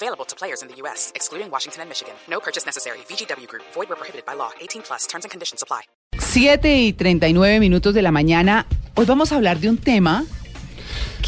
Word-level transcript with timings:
Available 0.00 0.24
to 0.26 0.36
players 0.36 0.62
in 0.62 0.68
the 0.68 0.76
U.S., 0.82 1.10
excluding 1.16 1.50
Washington 1.50 1.82
and 1.82 1.88
Michigan. 1.88 2.14
No 2.28 2.38
purchase 2.38 2.64
necessary. 2.64 2.98
VGW 3.08 3.48
Group. 3.48 3.64
Void 3.74 3.88
where 3.88 3.96
prohibited 3.96 4.24
by 4.24 4.34
law. 4.34 4.50
18 4.60 4.82
plus. 4.82 5.08
Terms 5.08 5.24
and 5.24 5.30
conditions 5.32 5.60
apply. 5.60 5.82
7 6.18 6.82
y 6.82 6.92
39 6.92 7.58
minutos 7.58 7.94
de 7.94 8.02
la 8.02 8.12
mañana. 8.12 8.66
Hoy 8.94 9.06
vamos 9.06 9.32
a 9.32 9.34
hablar 9.34 9.58
de 9.58 9.70
un 9.70 9.78
tema 9.78 10.24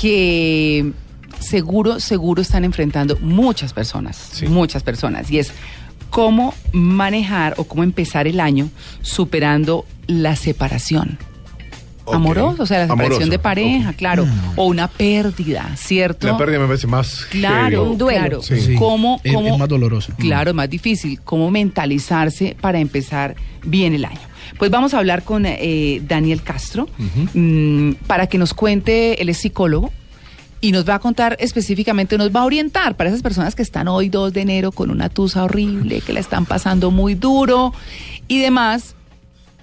que 0.00 0.92
seguro, 1.40 1.98
seguro 1.98 2.42
están 2.42 2.64
enfrentando 2.64 3.16
muchas 3.20 3.72
personas, 3.72 4.40
muchas 4.48 4.84
personas, 4.84 5.30
y 5.32 5.40
es 5.40 5.52
cómo 6.10 6.54
manejar 6.72 7.54
o 7.56 7.64
cómo 7.64 7.82
empezar 7.82 8.28
el 8.28 8.38
año 8.38 8.68
superando 9.02 9.84
la 10.06 10.36
separación. 10.36 11.18
Ok. 12.04 12.14
Amorosa, 12.14 12.62
o 12.62 12.66
sea, 12.66 12.78
la 12.86 12.88
separación 12.88 13.30
de 13.30 13.38
pareja, 13.38 13.92
claro, 13.92 14.26
o 14.56 14.64
una 14.66 14.88
pérdida, 14.88 15.70
¿cierto? 15.76 16.26
La 16.26 16.36
pérdida 16.38 16.58
me 16.58 16.66
parece 16.66 16.86
más 16.86 17.26
Claro, 17.30 17.84
un 17.84 17.98
duelo. 17.98 18.42
Sí. 18.42 18.60
Sí. 18.60 18.74
¿Cómo, 18.74 19.20
Es- 19.22 19.32
cómo- 19.34 19.48
es 19.52 19.58
más 19.58 19.68
doloroso. 19.68 20.12
Claro, 20.18 20.50
es 20.50 20.56
más 20.56 20.68
difícil. 20.70 21.20
¿Cómo 21.22 21.50
mentalizarse 21.50 22.56
para 22.60 22.78
empezar 22.80 23.36
bien 23.64 23.94
el 23.94 24.04
año? 24.04 24.18
Pues 24.58 24.70
vamos 24.70 24.94
a 24.94 24.98
hablar 24.98 25.22
con 25.22 25.44
eh, 25.46 26.02
Daniel 26.06 26.42
Castro 26.42 26.88
mm, 27.34 27.92
para 28.06 28.26
que 28.26 28.38
nos 28.38 28.54
cuente, 28.54 29.20
él 29.22 29.28
es 29.28 29.38
psicólogo 29.38 29.92
y 30.60 30.72
nos 30.72 30.86
va 30.88 30.96
a 30.96 30.98
contar 30.98 31.36
específicamente, 31.40 32.18
nos 32.18 32.34
va 32.34 32.40
a 32.40 32.44
orientar 32.44 32.96
para 32.96 33.08
esas 33.10 33.22
personas 33.22 33.54
que 33.54 33.62
están 33.62 33.88
hoy 33.88 34.08
2 34.08 34.32
de 34.32 34.40
enero 34.42 34.72
con 34.72 34.90
una 34.90 35.08
tusa 35.08 35.44
horrible, 35.44 36.00
que 36.00 36.12
la 36.12 36.20
están 36.20 36.44
pasando 36.46 36.90
muy 36.90 37.14
duro 37.14 37.72
y 38.28 38.40
demás, 38.40 38.94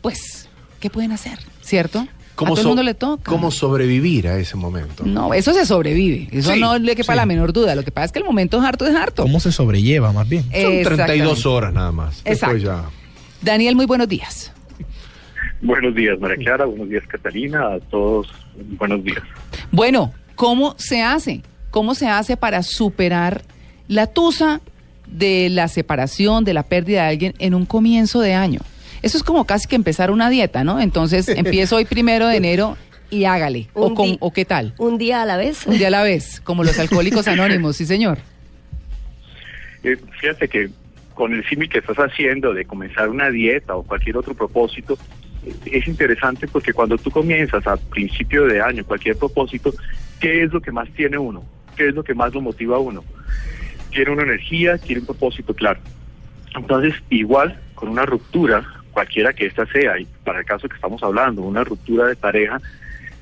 pues, 0.02 0.48
¿qué 0.80 0.90
pueden 0.90 1.12
hacer? 1.12 1.38
¿Cierto? 1.62 2.08
A 2.46 2.48
todo 2.50 2.58
el 2.58 2.64
so- 2.64 2.68
mundo 2.70 2.84
le 2.84 2.94
toca. 2.94 3.24
¿Cómo 3.32 3.52
sobrevivir 3.52 4.28
a 4.28 4.38
ese 4.38 4.56
momento? 4.56 5.04
No, 5.06 5.34
eso 5.34 5.54
se 5.54 5.66
sobrevive. 5.66 6.28
Eso 6.32 6.54
Sí, 6.54 6.60
no 6.60 6.78
le 6.78 6.96
quepa 6.96 7.14
sí. 7.14 7.18
la 7.18 7.26
menor 7.26 7.54
duda. 7.54 7.76
Lo 7.76 7.84
que 7.84 7.92
pasa 7.92 8.06
es 8.06 8.12
que 8.12 8.20
el 8.20 8.26
momento 8.26 8.58
es 8.60 8.64
harto 8.64 8.86
es 8.86 8.96
harto. 8.96 9.24
¿Cómo 9.24 9.40
se 9.40 9.52
sobrelleva 9.52 10.12
más 10.14 10.28
bien? 10.30 10.44
Son 10.44 10.52
Exactamente. 10.54 10.96
32 11.06 11.46
horas 11.46 11.74
nada 11.74 11.92
más. 11.92 12.22
Exacto. 12.26 12.56
Después 12.56 12.64
ya. 12.64 12.90
Daniel, 13.42 13.76
muy 13.76 13.86
buenos 13.86 14.08
días. 14.08 14.52
Buenos 15.62 15.96
días, 15.96 16.20
María 16.20 16.38
Clara. 16.38 16.66
Buenos 16.66 16.90
días, 16.90 17.04
Catalina. 17.08 17.74
A 17.74 17.80
todos, 17.80 18.28
buenos 18.78 19.04
días. 19.04 19.24
Bueno, 19.72 20.14
¿cómo 20.36 20.76
se 20.78 21.02
hace? 21.02 21.42
¿Cómo 21.72 21.96
se 21.96 22.08
hace 22.08 22.38
para 22.38 22.62
superar 22.64 23.42
la 23.88 24.08
tusa 24.08 24.62
de 25.08 25.50
la 25.50 25.68
separación, 25.68 26.44
de 26.44 26.54
la 26.54 26.64
pérdida 26.64 27.04
de 27.04 27.08
alguien 27.10 27.34
en 27.40 27.56
un 27.56 27.66
comienzo 27.66 28.20
de 28.22 28.34
año? 28.36 28.60
Eso 29.08 29.18
es 29.18 29.24
como 29.24 29.46
casi 29.46 29.70
que 29.70 29.78
empezar 29.78 30.12
una 30.12 30.30
dieta, 30.30 30.66
¿no? 30.66 30.82
Entonces 30.82 31.30
empiezo 31.46 31.78
hoy 31.78 31.86
primero 31.86 32.28
de 32.28 32.36
enero 32.36 32.76
y 33.10 33.24
hágale. 33.24 33.70
¿O, 33.74 33.94
con- 33.94 34.18
¿O 34.20 34.34
qué 34.34 34.44
tal? 34.44 34.74
Un 34.78 34.98
día 34.98 35.22
a 35.22 35.26
la 35.26 35.38
vez. 35.38 35.66
Un 35.66 35.78
día 35.78 35.88
a 35.88 35.92
la 35.92 36.04
vez, 36.04 36.42
como 36.42 36.66
los 36.66 36.78
alcohólicos 36.84 37.26
anónimos, 37.30 37.78
sí 37.78 37.86
señor. 37.86 38.18
Eh, 39.84 39.96
fíjate 40.20 40.50
que 40.50 40.70
con 41.14 41.34
el 41.34 41.48
símil 41.48 41.70
que 41.70 41.78
estás 41.80 41.96
haciendo 41.98 42.54
de 42.54 42.66
comenzar 42.66 43.08
una 43.08 43.30
dieta 43.30 43.76
o 43.78 43.84
cualquier 43.84 44.18
otro 44.18 44.34
propósito, 44.36 44.98
eh, 45.46 45.54
es 45.72 45.88
interesante 45.88 46.46
porque 46.50 46.74
cuando 46.74 46.98
tú 46.98 47.10
comienzas 47.10 47.66
a 47.66 47.78
principio 47.78 48.44
de 48.46 48.60
año 48.62 48.84
cualquier 48.86 49.16
propósito, 49.16 49.74
¿qué 50.20 50.44
es 50.44 50.52
lo 50.52 50.60
que 50.62 50.74
más 50.74 50.90
tiene 50.90 51.18
uno? 51.18 51.46
¿Qué 51.78 51.88
es 51.88 51.96
lo 51.96 52.04
que 52.04 52.14
más 52.14 52.34
lo 52.34 52.42
motiva 52.42 52.76
a 52.76 52.80
uno? 52.80 53.06
Tiene 53.92 54.12
una 54.12 54.24
energía, 54.24 54.78
tiene 54.78 55.00
un 55.00 55.06
propósito 55.08 55.54
claro. 55.54 55.80
Entonces, 56.54 56.94
igual 57.10 57.58
con 57.74 57.88
una 57.88 58.06
ruptura, 58.06 58.66
cualquiera 58.98 59.32
que 59.32 59.46
ésta 59.46 59.64
sea, 59.68 60.00
y 60.00 60.08
para 60.24 60.40
el 60.40 60.46
caso 60.46 60.68
que 60.68 60.74
estamos 60.76 61.04
hablando, 61.04 61.44
una 61.44 61.64
ruptura 61.64 62.08
de 62.08 62.16
pareja, 62.16 62.60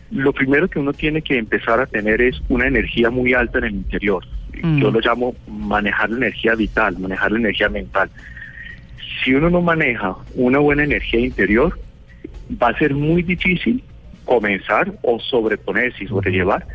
lo 0.09 0.31
primero 0.31 0.69
que 0.69 0.79
uno 0.79 0.93
tiene 0.93 1.21
que 1.21 1.37
empezar 1.37 1.81
a 1.81 1.85
tener 1.85 2.21
es 2.21 2.41
una 2.47 2.65
energía 2.65 3.09
muy 3.09 3.33
alta 3.33 3.57
en 3.57 3.65
el 3.65 3.73
interior. 3.75 4.23
Mm. 4.63 4.79
Yo 4.79 4.89
lo 4.89 5.01
llamo 5.01 5.35
manejar 5.49 6.11
la 6.11 6.15
energía 6.27 6.55
vital, 6.55 6.97
manejar 6.97 7.33
la 7.33 7.39
energía 7.39 7.67
mental. 7.67 8.09
Si 9.21 9.33
uno 9.33 9.49
no 9.49 9.61
maneja 9.61 10.15
una 10.35 10.59
buena 10.59 10.85
energía 10.85 11.19
interior, 11.19 11.77
va 12.61 12.69
a 12.69 12.77
ser 12.77 12.93
muy 12.93 13.21
difícil 13.21 13.83
comenzar 14.23 14.93
o 15.01 15.19
sobreponerse 15.19 16.05
y 16.05 16.07
sobrellevar 16.07 16.65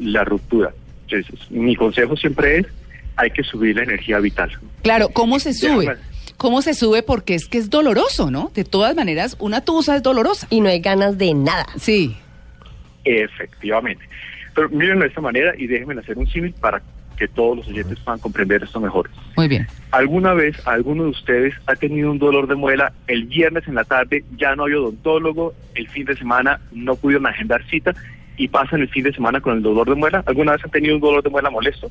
la 0.00 0.24
ruptura. 0.24 0.70
Entonces, 1.08 1.48
mi 1.52 1.76
consejo 1.76 2.16
siempre 2.16 2.58
es, 2.58 2.66
hay 3.14 3.30
que 3.30 3.44
subir 3.44 3.76
la 3.76 3.84
energía 3.84 4.18
vital. 4.18 4.50
Claro, 4.82 5.10
¿cómo 5.10 5.38
se 5.38 5.52
sube? 5.52 5.86
Déjame- 5.86 6.07
¿Cómo 6.38 6.62
se 6.62 6.72
sube? 6.72 7.02
Porque 7.02 7.34
es 7.34 7.48
que 7.48 7.58
es 7.58 7.68
doloroso, 7.68 8.30
¿no? 8.30 8.52
De 8.54 8.64
todas 8.64 8.94
maneras, 8.94 9.36
una 9.40 9.60
tusa 9.60 9.96
es 9.96 10.04
dolorosa. 10.04 10.46
Y 10.50 10.60
no 10.60 10.68
hay 10.68 10.78
ganas 10.80 11.18
de 11.18 11.34
nada. 11.34 11.66
Sí. 11.76 12.16
Efectivamente. 13.04 14.08
Pero 14.54 14.68
mírenlo 14.70 15.02
de 15.02 15.08
esta 15.08 15.20
manera 15.20 15.52
y 15.58 15.66
déjenme 15.66 16.00
hacer 16.00 16.16
un 16.16 16.28
símil 16.28 16.54
para 16.54 16.80
que 17.16 17.26
todos 17.26 17.56
los 17.56 17.66
oyentes 17.66 17.98
puedan 18.04 18.20
comprender 18.20 18.62
esto 18.62 18.78
mejor. 18.78 19.10
Muy 19.36 19.48
bien. 19.48 19.66
¿Alguna 19.90 20.32
vez 20.32 20.56
alguno 20.64 21.04
de 21.04 21.10
ustedes 21.10 21.54
ha 21.66 21.74
tenido 21.74 22.10
un 22.10 22.20
dolor 22.20 22.46
de 22.46 22.54
muela 22.54 22.92
el 23.08 23.24
viernes 23.24 23.66
en 23.66 23.74
la 23.74 23.82
tarde, 23.82 24.24
ya 24.36 24.54
no 24.54 24.66
hay 24.66 24.74
odontólogo, 24.74 25.54
el 25.74 25.88
fin 25.88 26.04
de 26.04 26.16
semana 26.16 26.60
no 26.70 26.94
pudieron 26.94 27.26
agendar 27.26 27.64
cita 27.68 27.94
y 28.38 28.48
pasan 28.48 28.80
el 28.80 28.88
fin 28.88 29.02
de 29.04 29.12
semana 29.12 29.40
con 29.40 29.56
el 29.56 29.62
dolor 29.62 29.88
de 29.88 29.94
muela? 29.96 30.22
¿Alguna 30.26 30.52
vez 30.52 30.64
han 30.64 30.70
tenido 30.70 30.94
un 30.94 31.00
dolor 31.00 31.22
de 31.22 31.28
muela 31.30 31.50
molesto? 31.50 31.90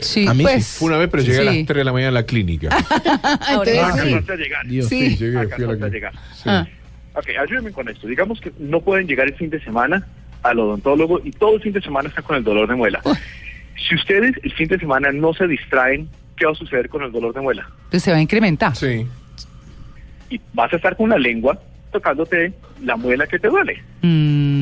Sí, 0.00 0.26
a 0.26 0.32
mí 0.34 0.44
pues. 0.44 0.64
sí. 0.66 0.78
Fue 0.78 0.88
una 0.88 0.98
vez, 0.98 1.08
pero 1.10 1.22
llegué 1.22 1.40
a 1.40 1.44
las 1.44 1.54
Sí. 1.54 1.64
3 1.64 1.76
de 1.78 1.84
la 1.84 1.92
mañana 1.92 2.08
a 2.08 2.12
la 2.12 2.22
clínica. 2.24 2.68
Entonces, 3.50 3.78
Ahora 3.78 4.02
sí. 4.02 4.14
A 4.28 4.36
llegar. 4.36 4.66
Dios. 4.66 4.86
Sí. 4.88 5.16
llegué, 5.16 5.46
fui 5.48 5.64
a 5.64 5.68
la 5.68 5.88
llegar. 5.88 6.12
Sí. 6.34 6.42
Ah. 6.46 6.66
Ok, 7.14 7.26
ayúdenme 7.42 7.72
con 7.72 7.88
esto. 7.88 8.06
Digamos 8.06 8.40
que 8.40 8.52
no 8.60 8.80
pueden 8.80 9.06
llegar 9.08 9.26
el 9.26 9.34
fin 9.34 9.50
de 9.50 9.60
semana 9.62 10.06
al 10.44 10.58
odontólogo 10.60 11.20
y 11.24 11.32
todo 11.32 11.56
el 11.56 11.60
fin 11.62 11.72
de 11.72 11.82
semana 11.82 12.08
están 12.08 12.24
con 12.24 12.36
el 12.36 12.44
dolor 12.44 12.68
de 12.68 12.76
muela. 12.76 13.02
Si 13.88 13.94
ustedes 13.96 14.34
el 14.44 14.52
fin 14.52 14.68
de 14.68 14.78
semana 14.78 15.10
no 15.10 15.34
se 15.34 15.46
distraen, 15.48 16.08
¿qué 16.36 16.46
va 16.46 16.52
a 16.52 16.54
suceder 16.54 16.88
con 16.88 17.02
el 17.02 17.10
dolor 17.10 17.34
de 17.34 17.40
muela? 17.40 17.68
Pues 17.90 18.02
se 18.04 18.12
va 18.12 18.18
a 18.18 18.20
incrementar. 18.22 18.76
Sí. 18.76 19.06
Y 20.30 20.40
vas 20.54 20.72
a 20.72 20.76
estar 20.76 20.96
con 20.96 21.10
la 21.10 21.18
lengua 21.18 21.58
tocándote 21.90 22.52
la 22.84 22.96
muela 22.96 23.26
que 23.26 23.38
te 23.40 23.48
duele. 23.48 23.82
Mm, 24.02 24.59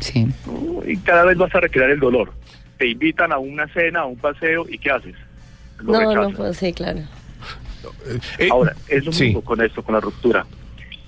sí. 0.00 0.26
Y 0.86 0.96
cada 0.98 1.24
vez 1.24 1.36
vas 1.38 1.54
a 1.54 1.60
recrear 1.60 1.90
el 1.90 2.00
dolor. 2.00 2.32
Te 2.78 2.88
invitan 2.88 3.32
a 3.32 3.38
una 3.38 3.66
cena, 3.68 4.00
a 4.00 4.04
un 4.06 4.16
paseo, 4.16 4.66
¿y 4.68 4.78
qué 4.78 4.90
haces? 4.90 5.14
Lo 5.78 5.92
No, 5.92 6.00
no 6.02 6.08
rechazas. 6.10 6.34
puedo, 6.36 6.54
sí, 6.54 6.72
claro. 6.72 7.00
Eh, 8.38 8.48
Ahora, 8.50 8.74
es 8.88 9.04
lo 9.04 9.12
sí. 9.12 9.24
mismo 9.26 9.42
con 9.42 9.60
esto, 9.60 9.82
con 9.82 9.94
la 9.94 10.00
ruptura. 10.00 10.44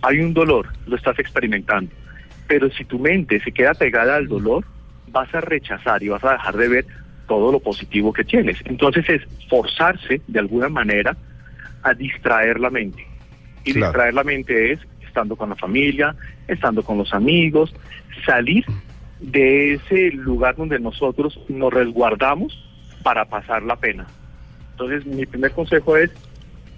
Hay 0.03 0.21
un 0.21 0.33
dolor, 0.33 0.69
lo 0.87 0.97
estás 0.97 1.19
experimentando. 1.19 1.91
Pero 2.47 2.71
si 2.71 2.85
tu 2.85 2.99
mente 2.99 3.41
se 3.43 3.53
queda 3.53 3.75
pegada 3.75 4.17
al 4.17 4.27
dolor, 4.29 4.65
vas 5.09 5.33
a 5.35 5.41
rechazar 5.41 6.03
y 6.03 6.09
vas 6.09 6.23
a 6.25 6.33
dejar 6.33 6.57
de 6.57 6.69
ver 6.69 6.87
todo 7.27 7.53
lo 7.53 7.61
positivo 7.61 8.13
que 8.13 8.25
tienes. 8.25 8.59
Entonces 8.65 9.05
es 9.09 9.23
forzarse 9.51 10.21
de 10.27 10.39
alguna 10.39 10.69
manera 10.69 11.17
a 11.83 11.93
distraer 11.95 12.59
la 12.61 12.71
mente. 12.71 13.07
Y 13.65 13.73
Claro. 13.73 13.87
distraer 13.89 14.15
la 14.15 14.25
mente 14.25 14.73
es 14.73 14.81
estando 15.19 15.35
con 15.37 15.49
la 15.51 15.57
familia, 15.57 16.15
estando 16.47 16.83
con 16.85 16.97
los 16.97 17.13
amigos, 17.13 17.75
salir 18.25 18.65
de 19.19 19.75
ese 19.75 20.13
lugar 20.13 20.55
donde 20.55 20.79
nosotros 20.79 21.41
nos 21.49 21.73
resguardamos 21.73 22.57
para 23.03 23.25
pasar 23.25 23.65
la 23.65 23.75
pena. 23.75 24.07
Entonces 24.73 25.05
mi 25.07 25.27
primer 25.27 25.51
consejo 25.51 25.97
es 25.97 26.11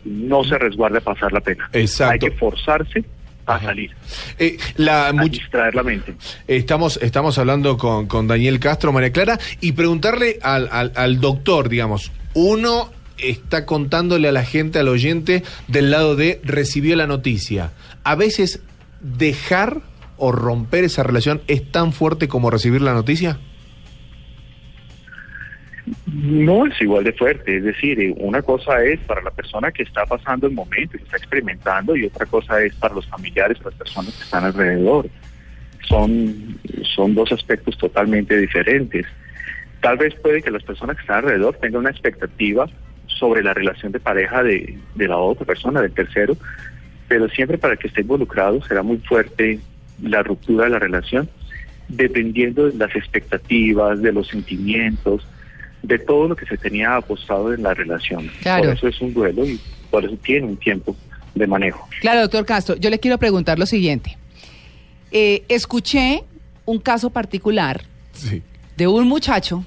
no 0.07 0.43
se 0.45 0.57
resguarde 0.57 0.99
a 0.99 1.01
pasar 1.03 1.33
la 1.35 1.41
pena. 1.41 1.69
Exacto. 1.75 2.13
Hay 2.13 2.19
que 2.19 2.31
forzarse 2.39 3.05
a 3.45 3.57
Ajá. 3.57 3.67
salir, 3.67 3.91
Eh, 4.39 4.57
la, 4.77 5.09
a 5.09 5.13
distraer 5.13 5.75
la 5.75 5.83
mente. 5.83 6.15
Estamos, 6.49 6.99
estamos 7.03 7.37
hablando 7.37 7.77
con, 7.77 8.07
con 8.07 8.27
Daniel 8.27 8.59
Castro, 8.59 8.91
María 8.91 9.13
Clara, 9.13 9.39
y 9.61 9.73
preguntarle 9.73 10.39
al, 10.41 10.67
al, 10.73 10.93
al 10.97 11.21
doctor, 11.21 11.69
digamos, 11.69 12.11
uno 12.33 12.91
está 13.23 13.67
contándole 13.67 14.29
a 14.29 14.33
la 14.33 14.45
gente, 14.45 14.79
al 14.79 14.89
oyente, 14.89 15.43
del 15.69 15.91
lado 15.91 16.17
de 16.17 16.41
recibió 16.45 16.97
la 16.97 17.07
noticia. 17.07 17.73
A 18.05 18.15
veces 18.15 18.63
dejar 19.01 19.83
o 20.17 20.33
romper 20.33 20.85
esa 20.85 21.03
relación 21.03 21.41
es 21.49 21.71
tan 21.71 21.93
fuerte 21.93 22.29
como 22.29 22.51
recibir 22.51 22.83
la 22.83 22.93
noticia. 22.93 23.39
No 26.07 26.67
es 26.67 26.81
igual 26.81 27.05
de 27.05 27.13
fuerte, 27.13 27.57
es 27.57 27.65
decir, 27.65 27.99
eh, 27.99 28.15
una 28.19 28.43
cosa 28.43 28.85
es 28.85 29.01
para 29.01 29.23
la 29.23 29.31
persona 29.31 29.73
que 29.73 29.83
está 29.83 30.05
pasando 30.05 30.47
el 30.47 30.53
momento, 30.53 30.97
que 30.97 31.05
está 31.05 31.17
experimentando, 31.17 31.97
y 31.97 32.05
otra 32.05 32.27
cosa 32.27 32.63
es 32.63 32.75
para 32.75 32.95
los 32.95 33.07
familiares, 33.07 33.59
las 33.65 33.75
personas 33.75 34.15
que 34.15 34.23
están 34.23 34.45
alrededor. 34.45 35.09
Son, 35.89 36.59
son 36.95 37.15
dos 37.15 37.33
aspectos 37.33 37.77
totalmente 37.79 38.37
diferentes. 38.37 39.07
Tal 39.81 39.97
vez 39.97 40.15
puede 40.17 40.43
que 40.43 40.51
las 40.51 40.63
personas 40.63 40.97
que 40.97 41.03
están 41.03 41.25
alrededor 41.25 41.57
tengan 41.57 41.81
una 41.81 41.91
expectativa 41.91 42.67
sobre 43.21 43.43
la 43.45 43.53
relación 43.55 43.93
de 43.93 44.01
pareja 44.01 44.43
de, 44.43 44.79
de 44.95 45.07
la 45.09 45.19
otra 45.19 45.45
persona, 45.47 45.81
del 45.83 45.93
tercero, 45.93 46.37
pero 47.07 47.29
siempre 47.29 47.59
para 47.59 47.77
que 47.77 47.87
esté 47.89 48.01
involucrado 48.01 48.61
será 48.65 48.83
muy 48.83 48.97
fuerte 48.99 49.61
la 50.03 50.23
ruptura 50.23 50.65
de 50.65 50.71
la 50.71 50.79
relación, 50.79 51.29
dependiendo 51.89 52.69
de 52.71 52.77
las 52.79 52.95
expectativas, 52.97 54.01
de 54.01 54.13
los 54.13 54.29
sentimientos, 54.29 55.27
de 55.83 55.99
todo 55.99 56.29
lo 56.29 56.37
que 56.37 56.47
se 56.47 56.57
tenía 56.57 56.97
apostado 56.97 57.53
en 57.53 57.63
la 57.63 57.75
relación. 57.75 58.31
Claro. 58.43 58.65
Por 58.65 58.73
eso 58.75 58.89
es 58.89 59.01
un 59.01 59.13
duelo 59.13 59.45
y 59.47 59.61
por 59.91 60.05
eso 60.05 60.17
tiene 60.23 60.47
un 60.47 60.57
tiempo 60.57 60.97
de 61.35 61.47
manejo. 61.47 61.87
Claro, 62.01 62.23
doctor 62.23 62.47
Castro, 62.47 62.77
yo 62.77 62.91
le 62.91 62.99
quiero 62.99 63.19
preguntar 63.19 63.59
lo 63.59 63.67
siguiente. 63.67 64.17
Eh, 65.13 65.43
escuché 65.49 66.23
un 66.65 66.79
caso 66.79 67.11
particular 67.11 67.83
Sí. 68.13 68.43
de 68.77 68.87
un 68.87 69.07
muchacho 69.09 69.65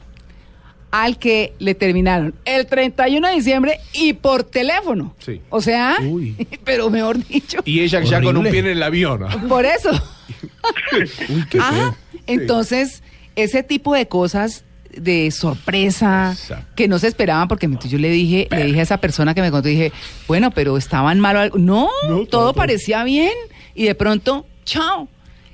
al 0.96 1.18
que 1.18 1.54
le 1.58 1.74
terminaron 1.74 2.36
el 2.46 2.68
31 2.68 3.28
de 3.28 3.34
diciembre 3.34 3.80
y 3.94 4.14
por 4.14 4.44
teléfono. 4.44 5.16
Sí. 5.18 5.42
O 5.50 5.60
sea, 5.60 5.98
Uy. 6.08 6.36
pero 6.64 6.92
mejor 6.92 7.18
dicho, 7.28 7.58
Y 7.66 7.80
ella 7.80 8.02
ya 8.02 8.22
con 8.22 8.38
un 8.38 8.44
pie 8.44 8.60
en 8.60 8.68
el 8.68 8.84
avión. 8.84 9.26
por 9.50 9.66
eso. 9.66 9.90
Uy, 11.30 11.46
qué 11.50 11.58
Ajá. 11.58 11.72
feo. 11.74 11.96
Entonces, 12.28 13.02
ese 13.36 13.64
tipo 13.64 13.96
de 13.96 14.08
cosas 14.08 14.66
de 14.96 15.32
sorpresa 15.32 16.34
Exacto. 16.34 16.68
que 16.76 16.88
no 16.88 17.00
se 17.00 17.08
esperaban 17.08 17.48
porque 17.48 17.68
yo 17.90 17.98
le 17.98 18.10
dije 18.12 18.48
le 18.52 18.66
dije 18.66 18.80
a 18.80 18.84
esa 18.84 18.98
persona 18.98 19.34
que 19.34 19.42
me 19.42 19.50
contó 19.50 19.68
dije 19.68 19.92
bueno 20.28 20.52
pero 20.52 20.78
estaban 20.78 21.20
mal 21.20 21.36
algo 21.36 21.58
no, 21.58 21.90
No, 22.08 22.18
todo 22.18 22.26
todo- 22.28 22.54
parecía 22.54 23.04
bien 23.04 23.32
y 23.74 23.86
de 23.86 23.96
pronto 23.96 24.46
chao 24.66 25.08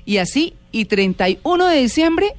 y 0.04 0.18
así 0.18 0.52
y 0.72 0.84
31 0.84 1.66
de 1.68 1.78
diciembre 1.80 2.34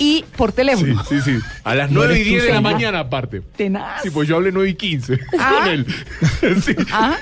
y 0.00 0.24
por 0.36 0.50
Sí, 0.50 0.56
teléfono 0.56 1.04
sí, 1.04 1.20
sí. 1.20 1.38
A 1.62 1.74
las 1.76 1.90
No 1.90 2.00
9 2.00 2.14
y 2.14 2.16
eres 2.16 2.24
tú, 2.26 2.30
10 2.32 2.44
de 2.46 2.52
la 2.52 2.60
mañana, 2.60 2.98
aparte. 3.00 3.42
tenaz 3.56 4.02
Sí, 4.02 4.10
pues 4.10 4.26
yo 4.28 4.36
hablé 4.36 4.50
9 4.50 4.70
y 4.70 4.74
15 4.74 5.18
Ah. 5.38 5.60
con 5.62 5.68
él. 5.72 5.86
Sí. 6.64 6.74
Ah, 6.92 7.16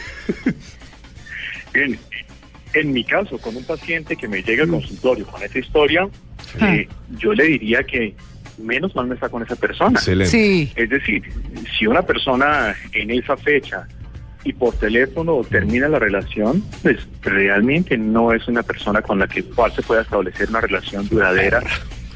Bien, 1.74 1.98
en 2.74 2.92
mi 2.92 3.04
caso, 3.04 3.38
con 3.38 3.54
un 3.56 3.64
paciente 3.64 4.16
que 4.16 4.26
me 4.28 4.42
llega 4.42 4.62
al 4.64 4.70
consultorio 4.70 5.26
con 5.26 5.42
esa 5.42 5.58
historia, 5.58 6.08
Ah. 6.60 6.74
eh, 6.74 6.88
yo 7.18 7.32
le 7.34 7.44
diría 7.44 7.82
que 7.82 8.14
menos 8.58 8.94
mal 8.96 9.06
no 9.08 9.14
está 9.14 9.28
con 9.28 9.42
esa 9.42 9.56
persona. 9.56 9.98
Excelente. 9.98 10.30
sí 10.30 10.72
Es 10.76 10.88
decir, 10.90 11.22
si 11.78 11.86
una 11.86 12.02
persona 12.02 12.74
en 12.92 13.10
esa 13.10 13.36
fecha 13.36 13.86
y 14.44 14.52
por 14.52 14.74
teléfono 14.76 15.42
termina 15.48 15.88
la 15.88 15.98
relación, 15.98 16.64
pues 16.82 16.96
realmente 17.22 17.98
no 17.98 18.32
es 18.32 18.46
una 18.48 18.62
persona 18.62 19.02
con 19.02 19.18
la 19.18 19.26
que 19.28 19.42
cual 19.44 19.72
se 19.74 19.82
pueda 19.82 20.02
establecer 20.02 20.48
una 20.48 20.60
relación 20.60 21.08
duradera 21.08 21.60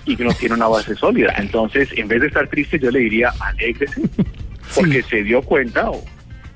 y 0.04 0.16
que 0.16 0.24
no 0.24 0.32
tiene 0.32 0.54
una 0.54 0.68
base 0.68 0.94
sólida. 0.94 1.34
Entonces, 1.38 1.88
en 1.96 2.08
vez 2.08 2.20
de 2.20 2.26
estar 2.28 2.48
triste, 2.48 2.78
yo 2.78 2.90
le 2.90 3.00
diría 3.00 3.32
alégrese, 3.40 4.02
porque 4.74 5.02
se 5.02 5.22
dio 5.22 5.42
cuenta 5.42 5.90
o, 5.90 6.04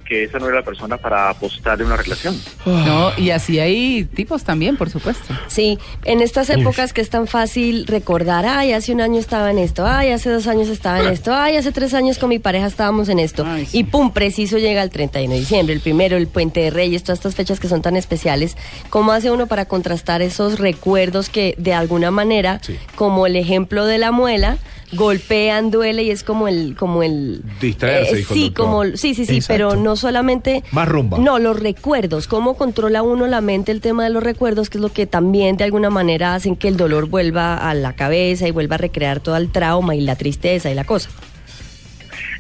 que 0.08 0.25
esa 0.25 0.38
no 0.38 0.47
era 0.49 0.56
la 0.56 0.64
persona 0.64 0.97
para 0.97 1.29
apostar 1.31 1.81
en 1.81 1.87
una 1.88 1.97
relación. 1.97 2.41
no 2.64 3.11
y 3.17 3.31
así 3.31 3.58
hay 3.58 4.05
tipos 4.05 4.44
también 4.44 4.76
por 4.76 4.88
supuesto 4.91 5.35
Sí, 5.49 5.79
en 6.05 6.20
estas 6.20 6.50
épocas 6.50 6.93
que 6.93 7.00
es 7.00 7.11
tan 7.11 7.26
fácil 7.26 7.87
recordar, 7.87 8.44
ay, 8.47 8.73
hace 8.73 8.93
un 8.93 9.00
año 9.00 9.19
estaba 9.19 9.50
en 9.50 9.58
esto, 9.58 9.87
ay, 9.87 10.11
hace 10.11 10.31
dos 10.31 10.47
años 10.47 10.69
estaba 10.69 11.00
en 11.00 11.08
esto, 11.08 11.35
ay, 11.35 11.56
hace 11.56 11.73
tres 11.73 11.94
años 11.94 12.19
con 12.19 12.29
mi 12.29 12.38
pareja 12.38 12.67
estábamos 12.67 13.08
en 13.08 13.19
esto. 13.19 13.44
Ay, 13.47 13.67
sí. 13.67 13.79
Y 13.79 13.85
pum, 13.85 14.12
preciso 14.12 14.58
llega 14.58 14.82
el 14.82 14.91
31 14.91 15.32
de 15.35 15.41
diciembre, 15.41 15.75
el 15.75 15.81
primero, 15.81 16.17
el 16.17 16.26
Puente 16.26 16.61
de 16.61 16.70
Reyes, 16.70 17.02
todas 17.02 17.19
estas 17.19 17.35
fechas 17.35 17.61
que 17.61 17.69
son 17.69 17.82
tan 17.82 17.97
especiales. 17.97 18.56
¿Cómo 18.91 19.12
hace 19.12 19.31
uno 19.31 19.47
para 19.47 19.64
contrastar 19.67 20.23
esos 20.23 20.59
recuerdos 20.59 21.29
que 21.29 21.55
de 21.59 21.73
alguna 21.75 22.11
manera, 22.11 22.61
Sí. 22.62 22.76
como 22.94 23.26
el 23.26 23.37
ejemplo 23.37 23.87
de 23.87 23.99
la 23.99 24.12
muela, 24.12 24.59
golpean, 24.93 25.71
duele 25.71 26.03
y 26.05 26.11
es 26.11 26.23
como 26.23 26.49
el, 26.49 26.77
como 26.77 27.03
el 27.03 27.43
eh, 27.44 27.53
Distraerse, 27.61 28.17
dijo 28.17 28.35
el 28.35 28.41
sí, 28.41 28.50
como 28.53 28.85
sí, 28.85 29.15
sí, 29.15 29.27
sí, 29.27 29.37
Exacto. 29.37 29.47
pero 29.49 29.77
no 29.77 29.97
solamente 29.97 30.62
Más 30.73 30.88
rumba. 30.88 31.19
No, 31.19 31.38
los 31.38 31.59
recuerdos, 31.59 32.29
cómo 32.29 32.56
controla 32.56 33.03
uno 33.03 33.27
la 33.27 33.41
mente 33.41 33.73
el 33.73 33.81
tema 33.81 34.05
de 34.05 34.11
los 34.11 34.23
recuerdos, 34.23 34.71
que 34.71 34.79
es 34.79 34.83
lo 34.83 34.93
que 34.93 35.06
también 35.06 35.56
de 35.56 35.65
alguna 35.65 35.91
manera 35.91 36.35
hacen 36.35 36.56
que 36.56 36.69
el 36.69 36.77
dolor 36.77 37.09
vuelva 37.09 37.56
a 37.56 37.75
la 37.75 37.94
cabeza 37.94 38.47
y 38.47 38.50
vuelva 38.50 38.77
a 38.77 38.79
recrear 38.79 39.21
todo 39.21 39.37
el 39.37 39.50
trauma 39.50 39.94
y 39.94 40.00
la 40.00 40.17
tristeza 40.17 40.71
y 40.71 40.75
la 40.75 40.85
cosa. 40.85 41.11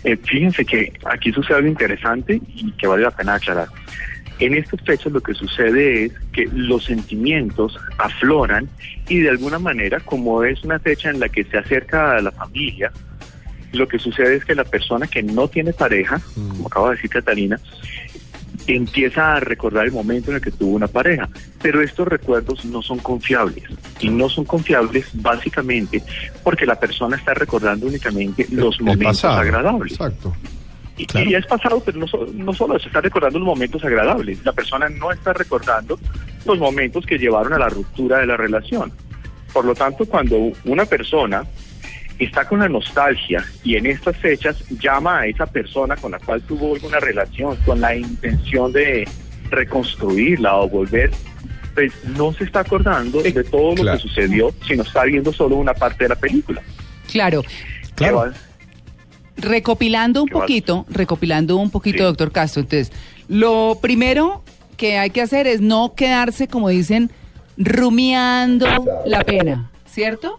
Eh, 0.04 0.16
fíjense 0.16 0.64
que 0.64 0.92
aquí 1.04 1.32
sucede 1.32 1.56
algo 1.56 1.68
interesante 1.68 2.40
y 2.54 2.70
que 2.72 2.86
vale 2.86 3.02
la 3.02 3.10
pena 3.10 3.34
aclarar. 3.34 3.68
En 4.38 4.54
estas 4.54 4.80
fechas 4.82 5.12
lo 5.12 5.20
que 5.20 5.34
sucede 5.34 6.04
es 6.04 6.12
que 6.32 6.46
los 6.52 6.84
sentimientos 6.84 7.78
afloran 7.98 8.68
y 9.08 9.20
de 9.20 9.30
alguna 9.30 9.58
manera, 9.58 10.00
como 10.00 10.44
es 10.44 10.62
una 10.62 10.78
fecha 10.78 11.10
en 11.10 11.20
la 11.20 11.28
que 11.28 11.44
se 11.44 11.56
acerca 11.56 12.16
a 12.16 12.20
la 12.20 12.30
familia, 12.32 12.92
lo 13.72 13.88
que 13.88 13.98
sucede 13.98 14.36
es 14.36 14.44
que 14.44 14.54
la 14.54 14.64
persona 14.64 15.06
que 15.06 15.22
no 15.22 15.48
tiene 15.48 15.72
pareja, 15.72 16.20
como 16.34 16.66
acaba 16.66 16.90
de 16.90 16.96
decir 16.96 17.10
Catalina, 17.10 17.58
empieza 18.66 19.36
a 19.36 19.40
recordar 19.40 19.86
el 19.86 19.92
momento 19.92 20.30
en 20.30 20.36
el 20.36 20.42
que 20.42 20.50
tuvo 20.50 20.74
una 20.74 20.88
pareja, 20.88 21.28
pero 21.62 21.82
estos 21.82 22.08
recuerdos 22.08 22.64
no 22.64 22.82
son 22.82 22.98
confiables 22.98 23.64
y 24.00 24.08
no 24.08 24.28
son 24.28 24.44
confiables 24.44 25.06
básicamente 25.14 26.02
porque 26.42 26.66
la 26.66 26.78
persona 26.78 27.16
está 27.16 27.34
recordando 27.34 27.86
únicamente 27.86 28.46
los 28.50 28.80
momentos 28.80 29.20
pasado. 29.20 29.40
agradables. 29.40 29.92
Exacto. 29.92 30.34
Y, 30.98 31.06
Claro. 31.06 31.30
y 31.30 31.34
es 31.34 31.46
pasado, 31.46 31.82
pero 31.84 31.98
no, 31.98 32.06
so- 32.08 32.26
no 32.32 32.52
solo 32.54 32.78
se 32.78 32.86
está 32.88 33.00
recordando 33.00 33.38
los 33.38 33.46
momentos 33.46 33.84
agradables, 33.84 34.42
la 34.44 34.52
persona 34.52 34.88
no 34.88 35.12
está 35.12 35.32
recordando 35.32 35.98
los 36.46 36.58
momentos 36.58 37.04
que 37.04 37.18
llevaron 37.18 37.52
a 37.52 37.58
la 37.58 37.68
ruptura 37.68 38.18
de 38.18 38.26
la 38.26 38.36
relación. 38.36 38.92
Por 39.52 39.64
lo 39.64 39.74
tanto, 39.74 40.06
cuando 40.06 40.52
una 40.64 40.84
persona 40.86 41.44
está 42.18 42.48
con 42.48 42.60
la 42.60 42.68
nostalgia 42.68 43.44
y 43.62 43.76
en 43.76 43.84
estas 43.86 44.16
fechas 44.16 44.56
llama 44.80 45.20
a 45.20 45.26
esa 45.26 45.44
persona 45.46 45.96
con 45.96 46.12
la 46.12 46.18
cual 46.18 46.40
tuvo 46.42 46.74
alguna 46.74 46.98
relación 46.98 47.56
con 47.66 47.80
la 47.80 47.94
intención 47.94 48.72
de 48.72 49.06
reconstruirla 49.50 50.56
o 50.56 50.68
volver, 50.68 51.10
pues 51.74 51.92
no 52.16 52.32
se 52.32 52.44
está 52.44 52.60
acordando 52.60 53.22
Eh, 53.24 53.32
de 53.32 53.44
todo 53.44 53.74
lo 53.74 53.82
claro. 53.82 53.98
que 53.98 54.02
sucedió, 54.08 54.50
sino 54.66 54.82
está 54.82 55.04
viendo 55.04 55.32
solo 55.32 55.56
una 55.56 55.74
parte 55.74 56.04
de 56.04 56.08
la 56.08 56.16
película. 56.16 56.62
claro 57.12 57.42
Claro. 57.96 58.32
Recopilando 59.36 60.22
un 60.22 60.28
poquito, 60.28 60.86
recopilando 60.88 61.56
un 61.56 61.70
poquito, 61.70 61.98
Sí. 61.98 62.04
doctor 62.04 62.32
Castro. 62.32 62.62
Entonces, 62.62 62.92
lo 63.28 63.78
primero 63.80 64.42
que 64.76 64.98
hay 64.98 65.10
que 65.10 65.20
hacer 65.22 65.46
es 65.46 65.60
no 65.60 65.94
quedarse, 65.94 66.48
como 66.48 66.68
dicen, 66.68 67.10
rumiando 67.56 68.66
la 69.06 69.22
pena, 69.24 69.70
¿cierto? 69.86 70.38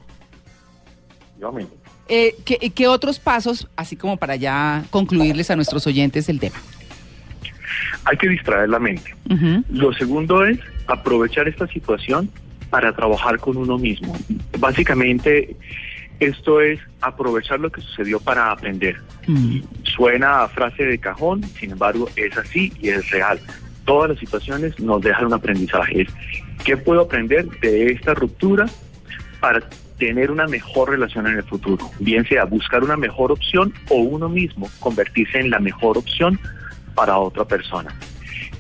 Dígame. 1.36 1.68
Eh, 2.10 2.36
¿qué, 2.46 2.58
qué 2.74 2.88
otros 2.88 3.20
pasos, 3.20 3.68
así 3.76 3.96
como 3.96 4.18
para 4.18 4.36
ya 4.36 4.86
concluirles 4.90 5.52
a 5.52 5.56
nuestros 5.56 5.86
oyentes 5.88 6.30
el 6.30 6.40
tema? 6.40 6.56
Hay 8.06 8.18
que 8.18 8.30
distraer 8.30 8.70
la 8.70 8.80
mente. 8.80 9.14
Lo 9.70 9.92
segundo 9.94 10.46
es 10.46 10.58
aprovechar 10.88 11.48
esta 11.48 11.68
situación 11.68 12.30
para 12.70 12.96
trabajar 12.96 13.40
con 13.40 13.58
uno 13.58 13.78
mismo. 13.78 14.18
Básicamente, 14.58 15.56
esto 16.20 16.62
es 16.62 16.80
aprovechar 17.02 17.60
lo 17.60 17.72
que 17.72 17.82
sucedió 17.82 18.20
para 18.20 18.52
aprender. 18.52 18.98
Mm. 19.28 19.60
Suena 19.84 20.44
a 20.44 20.50
frase 20.50 20.84
de 20.84 20.98
cajón, 20.98 21.44
sin 21.44 21.72
embargo, 21.72 22.10
es 22.16 22.36
así 22.38 22.74
y 22.80 22.90
es 22.90 23.10
real. 23.12 23.40
Todas 23.86 24.10
las 24.10 24.20
situaciones 24.20 24.80
nos 24.80 25.02
dejan 25.02 25.28
un 25.28 25.34
aprendizaje. 25.34 26.08
¿Qué 26.64 26.76
puedo 26.76 27.02
aprender 27.02 27.48
de 27.62 27.92
esta 27.92 28.14
ruptura 28.14 28.66
para 29.40 29.62
tener 29.98 30.32
una 30.32 30.48
mejor 30.48 30.90
relación 30.90 31.28
en 31.28 31.38
el 31.38 31.44
futuro? 31.44 31.90
Bien 32.00 32.28
sea 32.28 32.46
buscar 32.46 32.84
una 32.84 32.98
mejor 32.98 33.32
opción 33.32 33.74
o 33.90 33.96
uno 33.96 34.28
mismo 34.28 34.70
convertirse 34.80 35.40
en 35.40 35.50
la 35.50 35.60
mejor 35.60 35.98
opción 35.98 36.40
para 36.96 37.18
otra 37.18 37.46
persona. 37.46 37.96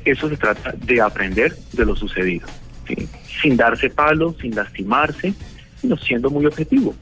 Eso 0.05 0.29
se 0.29 0.37
trata 0.37 0.73
de 0.77 1.01
aprender 1.01 1.53
de 1.73 1.85
lo 1.85 1.95
sucedido, 1.95 2.47
¿sí? 2.87 3.09
sin 3.41 3.57
darse 3.57 3.89
palo, 3.89 4.33
sin 4.39 4.55
lastimarse, 4.55 5.33
sino 5.81 5.97
siendo 5.97 6.29
muy 6.29 6.45
objetivo. 6.45 6.95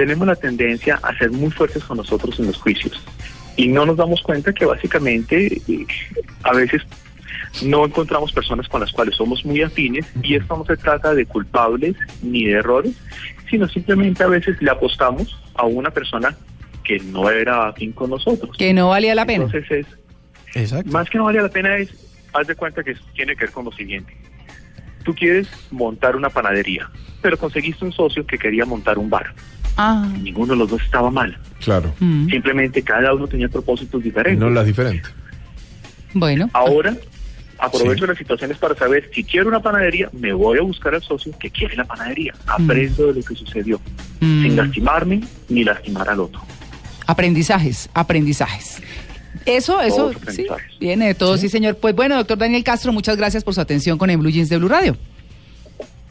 Tenemos 0.00 0.26
la 0.26 0.34
tendencia 0.34 0.98
a 1.02 1.14
ser 1.18 1.30
muy 1.30 1.50
fuertes 1.50 1.84
con 1.84 1.98
nosotros 1.98 2.40
en 2.40 2.46
los 2.46 2.56
juicios 2.56 2.98
y 3.54 3.68
no 3.68 3.84
nos 3.84 3.98
damos 3.98 4.22
cuenta 4.22 4.50
que 4.50 4.64
básicamente 4.64 5.60
eh, 5.68 5.86
a 6.42 6.54
veces 6.54 6.80
no 7.62 7.84
encontramos 7.84 8.32
personas 8.32 8.66
con 8.66 8.80
las 8.80 8.90
cuales 8.92 9.14
somos 9.14 9.44
muy 9.44 9.60
afines 9.60 10.06
y 10.22 10.36
esto 10.36 10.56
no 10.56 10.64
se 10.64 10.78
trata 10.78 11.12
de 11.12 11.26
culpables 11.26 11.96
ni 12.22 12.44
de 12.44 12.52
errores, 12.52 12.94
sino 13.50 13.68
simplemente 13.68 14.22
a 14.22 14.28
veces 14.28 14.56
le 14.62 14.70
apostamos 14.70 15.38
a 15.52 15.66
una 15.66 15.90
persona 15.90 16.34
que 16.82 16.98
no 17.00 17.28
era 17.28 17.68
afín 17.68 17.92
con 17.92 18.08
nosotros. 18.08 18.56
Que 18.56 18.72
no 18.72 18.88
valía 18.88 19.14
la 19.14 19.26
pena. 19.26 19.44
Entonces 19.44 19.70
es, 19.70 19.86
Exacto. 20.54 20.90
más 20.90 21.10
que 21.10 21.18
no 21.18 21.24
valía 21.24 21.42
la 21.42 21.50
pena 21.50 21.76
es, 21.76 21.90
haz 22.32 22.46
de 22.46 22.54
cuenta 22.54 22.82
que 22.82 22.96
tiene 23.14 23.36
que 23.36 23.44
ver 23.44 23.52
con 23.52 23.66
lo 23.66 23.72
siguiente. 23.72 24.16
Tú 25.04 25.14
quieres 25.14 25.46
montar 25.70 26.16
una 26.16 26.30
panadería, 26.30 26.88
pero 27.20 27.36
conseguiste 27.36 27.84
un 27.84 27.92
socio 27.92 28.26
que 28.26 28.38
quería 28.38 28.64
montar 28.64 28.96
un 28.96 29.10
bar. 29.10 29.34
Ah, 29.76 30.06
Ninguno 30.20 30.52
de 30.54 30.58
los 30.58 30.70
dos 30.70 30.82
estaba 30.82 31.10
mal. 31.10 31.36
Claro. 31.64 31.92
mm, 32.00 32.28
Simplemente 32.28 32.82
cada 32.82 33.14
uno 33.14 33.26
tenía 33.26 33.48
propósitos 33.48 34.02
diferentes. 34.02 34.38
No 34.40 34.50
las 34.50 34.66
diferentes. 34.66 35.10
bueno. 36.14 36.48
Ahora 36.52 36.96
aprovecho 37.58 38.06
las 38.06 38.16
situaciones 38.16 38.56
para 38.56 38.74
saber 38.74 39.10
si 39.14 39.22
quiero 39.22 39.48
una 39.48 39.60
panadería, 39.60 40.08
me 40.12 40.32
voy 40.32 40.58
a 40.58 40.62
buscar 40.62 40.94
al 40.94 41.02
socio 41.02 41.32
que 41.38 41.50
quiere 41.50 41.76
la 41.76 41.84
panadería. 41.84 42.34
Aprendo 42.46 43.08
de 43.08 43.14
lo 43.20 43.22
que 43.22 43.34
sucedió, 43.34 43.78
Mm. 44.20 44.42
sin 44.42 44.56
lastimarme 44.56 45.20
ni 45.48 45.64
lastimar 45.64 46.08
al 46.08 46.20
otro. 46.20 46.40
Aprendizajes, 47.06 47.88
aprendizajes. 47.94 48.80
Eso, 49.46 49.80
eso, 49.80 50.10
sí, 50.10 50.16
aprendizajes. 50.18 50.78
viene 50.78 51.06
de 51.08 51.14
todo, 51.14 51.36
sí. 51.38 51.48
señor. 51.48 51.76
Pues 51.76 51.94
bueno, 51.94 52.16
doctor 52.16 52.38
Daniel 52.38 52.62
Castro, 52.64 52.92
muchas 52.92 53.16
gracias 53.16 53.44
por 53.44 53.54
su 53.54 53.60
atención 53.60 53.96
con 53.98 54.10
el 54.10 54.16
Blue 54.18 54.30
Jeans 54.30 54.48
de 54.48 54.58
Blue 54.58 54.68
Radio. 54.68 54.96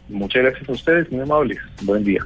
Muchas 0.07 0.41
gracias 0.43 0.67
a 0.67 0.71
ustedes, 0.71 1.11
muy 1.11 1.21
amables. 1.21 1.59
Buen 1.81 2.03
día. 2.03 2.25